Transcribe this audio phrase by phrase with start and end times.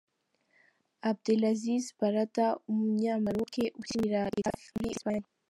[1.09, 5.27] Abdelaziz Barrada, umunyamaroke ukinira Getafe muri Esipanye.